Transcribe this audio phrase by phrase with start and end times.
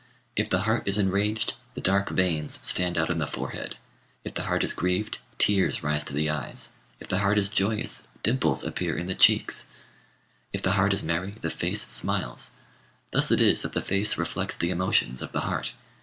[0.35, 3.75] If the heart is enraged, the dark veins stand out on the forehead;
[4.23, 8.07] if the heart is grieved, tears rise to the eyes; if the heart is joyous,
[8.23, 9.67] dimples appear in the cheeks;
[10.53, 12.53] if the heart is merry, the face smiles:
[13.11, 15.73] thus it is that the face reflects the emotions of the heart.